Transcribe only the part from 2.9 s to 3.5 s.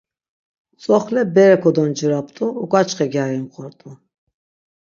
gyari